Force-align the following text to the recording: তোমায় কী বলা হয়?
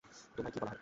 তোমায় 0.37 0.51
কী 0.53 0.59
বলা 0.59 0.69
হয়? 0.69 0.79